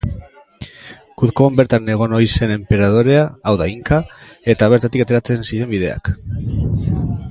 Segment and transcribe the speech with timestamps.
[1.21, 4.03] Cuzcon bertan egon ohi zen enperadorea, hau da Inka,
[4.55, 6.15] eta bertatik ateratzen ziren bideak.